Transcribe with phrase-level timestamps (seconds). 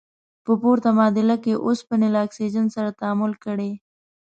[0.45, 3.71] په پورته معادله کې اوسپنې له اکسیجن سره تعامل کړی.